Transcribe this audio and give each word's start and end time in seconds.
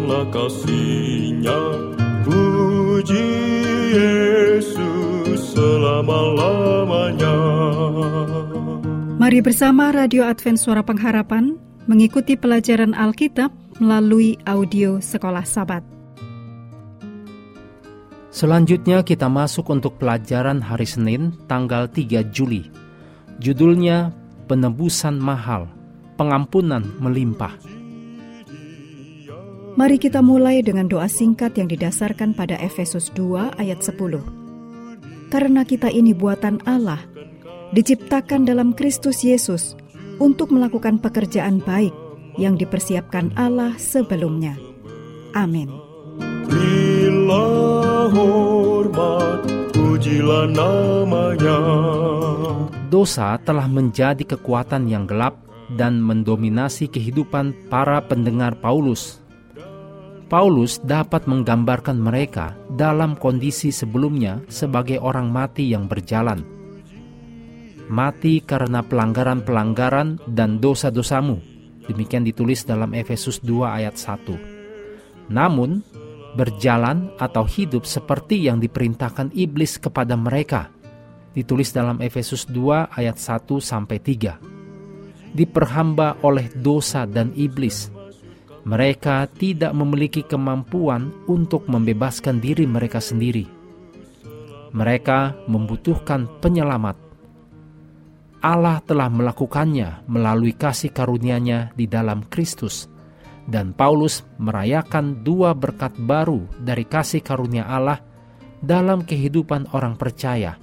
Nyatakanlah 0.00 0.32
kasihnya 0.32 1.60
Puji 2.24 3.28
Yesus 3.92 5.52
selama-lamanya 5.52 7.36
Mari 9.20 9.44
bersama 9.44 9.92
Radio 9.92 10.24
Advent 10.24 10.56
Suara 10.56 10.80
Pengharapan 10.80 11.60
mengikuti 11.84 12.32
pelajaran 12.40 12.96
Alkitab 12.96 13.52
melalui 13.76 14.40
audio 14.48 15.04
Sekolah 15.04 15.44
Sabat. 15.44 15.84
Selanjutnya 18.32 19.04
kita 19.04 19.28
masuk 19.28 19.68
untuk 19.68 20.00
pelajaran 20.00 20.64
hari 20.64 20.88
Senin 20.88 21.36
tanggal 21.44 21.92
3 21.92 22.24
Juli. 22.32 22.72
Judulnya 23.36 24.16
Penebusan 24.48 25.20
Mahal, 25.20 25.68
Pengampunan 26.16 26.88
Melimpah. 27.04 27.69
Mari 29.78 30.02
kita 30.02 30.18
mulai 30.18 30.64
dengan 30.66 30.90
doa 30.90 31.06
singkat 31.06 31.54
yang 31.54 31.70
didasarkan 31.70 32.34
pada 32.34 32.58
Efesus 32.58 33.12
2 33.14 33.54
ayat 33.60 33.78
10. 33.84 35.30
Karena 35.30 35.62
kita 35.62 35.86
ini 35.92 36.10
buatan 36.10 36.58
Allah, 36.66 36.98
diciptakan 37.70 38.42
dalam 38.42 38.74
Kristus 38.74 39.22
Yesus 39.22 39.78
untuk 40.18 40.50
melakukan 40.50 40.98
pekerjaan 40.98 41.62
baik 41.62 41.94
yang 42.34 42.58
dipersiapkan 42.58 43.30
Allah 43.38 43.78
sebelumnya. 43.78 44.58
Amin. 45.38 45.70
Bila 46.50 48.10
hormat, 48.10 49.46
pujilah 49.70 50.50
namanya 50.50 51.58
Dosa 52.90 53.38
telah 53.46 53.70
menjadi 53.70 54.26
kekuatan 54.26 54.90
yang 54.90 55.06
gelap 55.06 55.38
dan 55.78 56.02
mendominasi 56.02 56.90
kehidupan 56.90 57.70
para 57.70 58.02
pendengar 58.02 58.58
Paulus. 58.58 59.19
Paulus 60.30 60.78
dapat 60.86 61.26
menggambarkan 61.26 61.98
mereka 61.98 62.54
dalam 62.70 63.18
kondisi 63.18 63.74
sebelumnya 63.74 64.38
sebagai 64.46 65.02
orang 65.02 65.26
mati 65.26 65.74
yang 65.74 65.90
berjalan. 65.90 66.46
Mati 67.90 68.38
karena 68.38 68.86
pelanggaran-pelanggaran 68.86 70.22
dan 70.30 70.62
dosa-dosamu. 70.62 71.34
Demikian 71.90 72.22
ditulis 72.22 72.62
dalam 72.62 72.94
Efesus 72.94 73.42
2 73.42 73.74
ayat 73.74 73.98
1. 73.98 75.34
Namun, 75.34 75.82
berjalan 76.38 77.10
atau 77.18 77.42
hidup 77.42 77.82
seperti 77.82 78.46
yang 78.46 78.62
diperintahkan 78.62 79.34
iblis 79.34 79.82
kepada 79.82 80.14
mereka. 80.14 80.70
Ditulis 81.34 81.74
dalam 81.74 81.98
Efesus 81.98 82.46
2 82.46 82.94
ayat 82.94 83.18
1 83.18 83.58
sampai 83.58 83.98
3. 83.98 85.34
Diperhamba 85.34 86.22
oleh 86.22 86.46
dosa 86.54 87.02
dan 87.02 87.34
iblis 87.34 87.90
mereka 88.64 89.24
tidak 89.24 89.72
memiliki 89.72 90.20
kemampuan 90.20 91.08
untuk 91.24 91.64
membebaskan 91.64 92.44
diri 92.44 92.68
mereka 92.68 93.00
sendiri. 93.00 93.48
Mereka 94.70 95.48
membutuhkan 95.48 96.28
penyelamat. 96.44 96.96
Allah 98.40 98.80
telah 98.84 99.08
melakukannya 99.12 100.04
melalui 100.08 100.56
kasih 100.56 100.92
karunia-Nya 100.92 101.76
di 101.76 101.84
dalam 101.84 102.24
Kristus, 102.28 102.88
dan 103.48 103.72
Paulus 103.76 104.24
merayakan 104.40 105.26
dua 105.26 105.52
berkat 105.52 105.96
baru 105.96 106.44
dari 106.60 106.84
kasih 106.88 107.20
karunia 107.20 107.68
Allah 107.68 108.00
dalam 108.60 109.04
kehidupan 109.04 109.72
orang 109.72 109.96
percaya, 109.96 110.56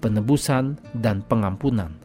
penebusan 0.00 0.80
dan 0.96 1.20
pengampunan. 1.24 1.99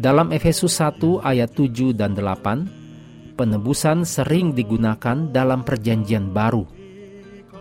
Dalam 0.00 0.32
Efesus 0.32 0.80
1 0.80 1.20
ayat 1.20 1.52
7 1.52 1.92
dan 1.92 2.16
8, 2.16 3.36
penebusan 3.36 4.08
sering 4.08 4.56
digunakan 4.56 5.28
dalam 5.28 5.60
perjanjian 5.60 6.32
baru. 6.32 6.64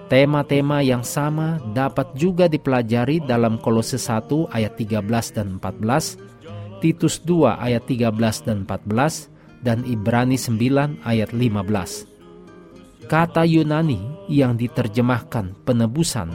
Tema-tema 0.07 0.79
yang 0.79 1.03
sama 1.03 1.59
dapat 1.75 2.15
juga 2.15 2.47
dipelajari 2.47 3.19
dalam 3.27 3.59
Kolose 3.59 3.99
1 3.99 4.55
ayat 4.55 4.71
13 4.79 5.35
dan 5.35 5.59
14, 5.59 6.79
Titus 6.79 7.19
2 7.27 7.59
ayat 7.59 7.83
13 7.83 8.47
dan 8.47 8.63
14, 8.63 9.27
dan 9.59 9.83
Ibrani 9.83 10.39
9 10.39 10.95
ayat 11.03 11.35
15. 11.35 13.11
Kata 13.11 13.43
Yunani 13.43 14.31
yang 14.31 14.55
diterjemahkan 14.55 15.59
penebusan 15.67 16.31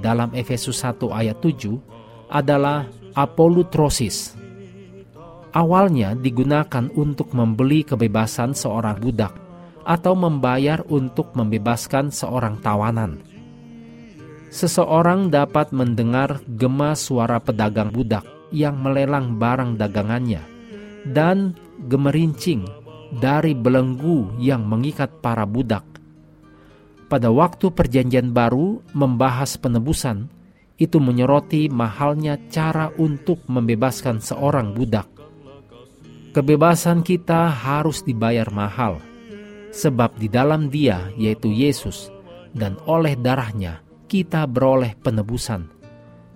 dalam 0.00 0.32
Efesus 0.32 0.80
1 0.80 1.12
ayat 1.12 1.36
7 1.44 1.76
adalah 2.32 2.88
apolutrosis 3.12 4.40
awalnya 5.52 6.16
digunakan 6.16 6.88
untuk 6.96 7.36
membeli 7.36 7.84
kebebasan 7.84 8.56
seorang 8.56 8.98
budak 8.98 9.32
atau 9.84 10.16
membayar 10.16 10.80
untuk 10.88 11.32
membebaskan 11.36 12.08
seorang 12.08 12.58
tawanan. 12.60 13.20
Seseorang 14.52 15.32
dapat 15.32 15.72
mendengar 15.72 16.44
gema 16.44 16.92
suara 16.92 17.40
pedagang 17.40 17.88
budak 17.88 18.24
yang 18.52 18.76
melelang 18.84 19.40
barang 19.40 19.80
dagangannya 19.80 20.44
dan 21.08 21.56
gemerincing 21.88 22.68
dari 23.16 23.56
belenggu 23.56 24.36
yang 24.40 24.64
mengikat 24.68 25.20
para 25.24 25.48
budak. 25.48 25.84
Pada 27.08 27.28
waktu 27.28 27.68
Perjanjian 27.68 28.32
Baru 28.32 28.80
membahas 28.96 29.60
penebusan, 29.60 30.32
itu 30.80 30.96
menyoroti 30.96 31.68
mahalnya 31.68 32.40
cara 32.48 32.88
untuk 32.96 33.44
membebaskan 33.52 34.24
seorang 34.24 34.72
budak. 34.72 35.11
Kebebasan 36.32 37.04
kita 37.04 37.52
harus 37.52 38.00
dibayar 38.00 38.48
mahal, 38.48 38.96
sebab 39.68 40.16
di 40.16 40.32
dalam 40.32 40.72
Dia, 40.72 41.12
yaitu 41.12 41.52
Yesus, 41.52 42.08
dan 42.56 42.80
oleh 42.88 43.20
darahnya 43.20 43.84
kita 44.08 44.48
beroleh 44.48 44.96
penebusan. 44.96 45.68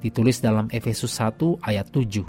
Ditulis 0.05 0.45
dalam 0.45 0.69
Efesus 0.69 1.17
1 1.17 1.65
ayat 1.65 1.89
7. 1.89 2.29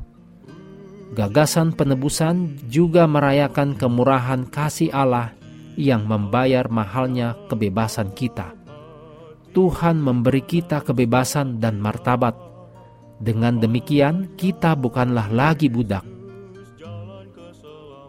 Gagasan 1.12 1.76
penebusan 1.76 2.56
juga 2.72 3.04
merayakan 3.04 3.76
kemurahan 3.76 4.48
kasih 4.48 4.88
Allah 4.96 5.36
yang 5.76 6.08
membayar 6.08 6.72
mahalnya 6.72 7.36
kebebasan 7.52 8.16
kita. 8.16 8.56
Tuhan 9.52 10.00
memberi 10.00 10.40
kita 10.40 10.88
kebebasan 10.88 11.60
dan 11.60 11.84
martabat. 11.84 12.36
Dengan 13.20 13.60
demikian, 13.60 14.40
kita 14.40 14.72
bukanlah 14.80 15.28
lagi 15.28 15.68
budak, 15.68 16.17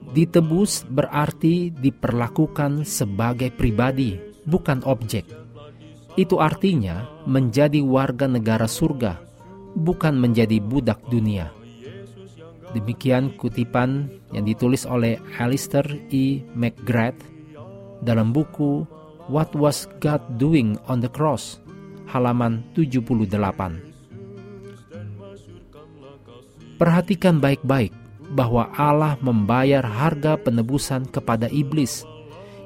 Ditebus 0.08 0.88
berarti 0.88 1.69
diperlakukan 1.69 2.88
sebagai 2.88 3.52
pribadi, 3.52 4.16
bukan 4.48 4.80
objek. 4.88 5.28
Itu 6.16 6.41
artinya 6.41 7.06
menjadi 7.28 7.84
warga 7.84 8.24
negara 8.26 8.64
surga, 8.64 9.20
bukan 9.76 10.16
menjadi 10.16 10.58
budak 10.64 11.04
dunia. 11.12 11.52
Demikian 12.72 13.36
kutipan 13.36 14.08
yang 14.32 14.44
ditulis 14.44 14.84
oleh 14.84 15.20
Alistair 15.41 15.84
E. 16.12 16.44
McGrath 16.52 17.20
dalam 18.04 18.32
buku 18.32 18.84
What 19.28 19.52
Was 19.56 19.84
God 20.00 20.40
Doing 20.40 20.80
on 20.88 21.04
the 21.04 21.08
Cross, 21.12 21.60
halaman 22.08 22.64
78. 22.72 23.36
Perhatikan 26.80 27.42
baik-baik 27.42 27.90
bahwa 28.33 28.69
Allah 28.77 29.16
membayar 29.25 29.81
harga 29.84 30.37
penebusan 30.37 31.09
kepada 31.09 31.49
iblis. 31.49 32.05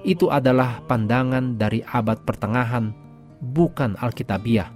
Itu 0.03 0.34
adalah 0.34 0.83
pandangan 0.91 1.55
dari 1.55 1.78
abad 1.87 2.27
pertengahan, 2.27 2.91
bukan 3.39 3.95
Alkitabiah. 3.95 4.75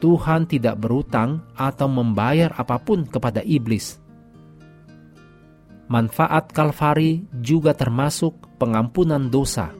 Tuhan 0.00 0.48
tidak 0.48 0.80
berutang 0.80 1.44
atau 1.56 1.88
membayar 1.88 2.52
apa 2.56 2.80
pun 2.80 3.04
kepada 3.04 3.44
iblis. 3.44 4.00
Manfaat 5.84 6.48
Kalvari 6.56 7.28
juga 7.44 7.76
termasuk 7.76 8.56
pengampunan 8.56 9.28
dosa. 9.28 9.72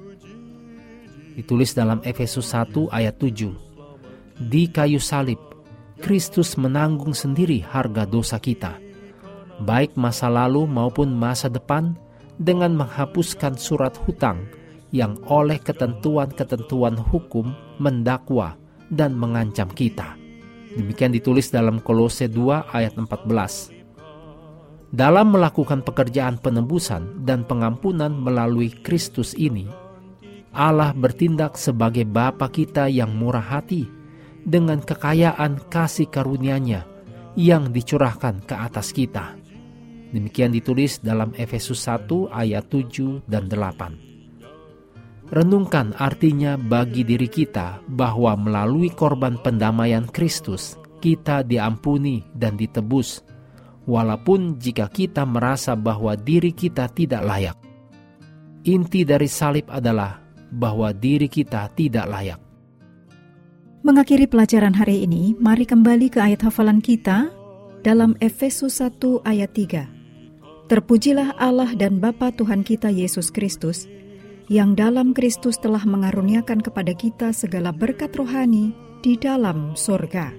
Ditulis 1.34 1.72
dalam 1.72 2.04
Efesus 2.04 2.52
1 2.52 2.92
ayat 2.92 3.16
7. 3.16 3.56
Di 4.36 4.68
kayu 4.68 5.00
salib, 5.00 5.40
Kristus 6.04 6.60
menanggung 6.60 7.16
sendiri 7.16 7.64
harga 7.64 8.04
dosa 8.04 8.36
kita 8.36 8.84
baik 9.62 9.94
masa 9.94 10.26
lalu 10.26 10.66
maupun 10.66 11.14
masa 11.14 11.46
depan, 11.46 11.94
dengan 12.38 12.74
menghapuskan 12.74 13.54
surat 13.54 13.94
hutang 13.94 14.42
yang 14.94 15.18
oleh 15.26 15.58
ketentuan-ketentuan 15.58 16.98
hukum 16.98 17.54
mendakwa 17.78 18.58
dan 18.90 19.14
mengancam 19.14 19.70
kita. 19.70 20.14
Demikian 20.74 21.14
ditulis 21.14 21.50
dalam 21.50 21.78
Kolose 21.78 22.26
2 22.26 22.74
ayat 22.74 22.94
14. 22.98 23.70
Dalam 24.94 25.34
melakukan 25.34 25.82
pekerjaan 25.82 26.38
penebusan 26.38 27.26
dan 27.26 27.42
pengampunan 27.42 28.14
melalui 28.14 28.70
Kristus 28.70 29.34
ini, 29.34 29.66
Allah 30.54 30.94
bertindak 30.94 31.58
sebagai 31.58 32.06
Bapa 32.06 32.46
kita 32.46 32.86
yang 32.86 33.10
murah 33.18 33.42
hati 33.42 33.90
dengan 34.46 34.78
kekayaan 34.78 35.66
kasih 35.66 36.06
karunia-Nya 36.06 36.86
yang 37.34 37.74
dicurahkan 37.74 38.46
ke 38.46 38.54
atas 38.54 38.94
kita 38.94 39.43
Demikian 40.14 40.54
ditulis 40.54 41.02
dalam 41.02 41.34
Efesus 41.34 41.82
1 41.90 42.30
ayat 42.30 42.70
7 42.70 43.26
dan 43.26 43.50
8. 43.50 45.34
Renungkan 45.34 45.90
artinya 45.98 46.54
bagi 46.54 47.02
diri 47.02 47.26
kita 47.26 47.82
bahwa 47.90 48.38
melalui 48.38 48.94
korban 48.94 49.34
pendamaian 49.42 50.06
Kristus, 50.06 50.78
kita 51.02 51.42
diampuni 51.42 52.22
dan 52.30 52.54
ditebus, 52.54 53.26
walaupun 53.90 54.54
jika 54.62 54.86
kita 54.86 55.26
merasa 55.26 55.74
bahwa 55.74 56.14
diri 56.14 56.54
kita 56.54 56.86
tidak 56.94 57.26
layak. 57.26 57.58
Inti 58.70 59.02
dari 59.02 59.26
salib 59.26 59.66
adalah 59.66 60.22
bahwa 60.54 60.94
diri 60.94 61.26
kita 61.26 61.74
tidak 61.74 62.06
layak. 62.06 62.40
Mengakhiri 63.82 64.30
pelajaran 64.30 64.78
hari 64.78 65.02
ini, 65.02 65.34
mari 65.42 65.66
kembali 65.66 66.06
ke 66.08 66.22
ayat 66.22 66.46
hafalan 66.46 66.78
kita 66.78 67.28
dalam 67.84 68.16
Efesus 68.22 68.80
1 68.80 69.20
ayat 69.28 69.50
3. 69.52 69.93
Terpujilah 70.64 71.36
Allah 71.36 71.76
dan 71.76 72.00
Bapa 72.00 72.32
Tuhan 72.32 72.64
kita 72.64 72.88
Yesus 72.88 73.28
Kristus, 73.28 73.84
yang 74.48 74.72
dalam 74.72 75.12
Kristus 75.12 75.60
telah 75.60 75.84
mengaruniakan 75.84 76.64
kepada 76.64 76.96
kita 76.96 77.36
segala 77.36 77.68
berkat 77.68 78.16
rohani 78.16 78.72
di 79.04 79.20
dalam 79.20 79.76
sorga. 79.76 80.32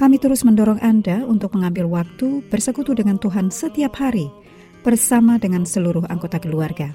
Kami 0.00 0.16
terus 0.16 0.48
mendorong 0.48 0.80
Anda 0.80 1.28
untuk 1.28 1.52
mengambil 1.60 1.84
waktu 1.92 2.40
bersekutu 2.48 2.96
dengan 2.96 3.20
Tuhan 3.20 3.52
setiap 3.52 4.00
hari 4.00 4.32
bersama 4.80 5.36
dengan 5.36 5.68
seluruh 5.68 6.08
anggota 6.08 6.40
keluarga. 6.40 6.88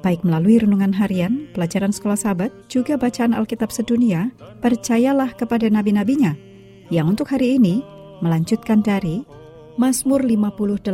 Baik 0.00 0.24
melalui 0.24 0.56
renungan 0.56 0.96
harian, 0.96 1.52
pelajaran 1.52 1.92
sekolah 1.92 2.16
sahabat, 2.16 2.50
juga 2.72 2.96
bacaan 2.96 3.36
Alkitab 3.36 3.68
sedunia, 3.68 4.32
percayalah 4.64 5.36
kepada 5.36 5.68
nabi-nabinya, 5.68 6.32
yang 6.88 7.12
untuk 7.12 7.28
hari 7.28 7.60
ini 7.60 7.84
melanjutkan 8.24 8.80
dari 8.80 9.22
Mazmur 9.78 10.26
58. 10.26 10.90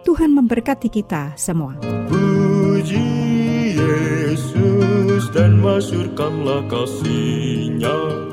Tuhan 0.00 0.32
memberkati 0.32 0.88
kita 0.88 1.36
semua. 1.36 1.76
Puji 2.08 3.76
Yesus 3.76 5.28
dan 5.36 5.60
masyurkanlah 5.60 6.64
kasihnya. 6.64 8.27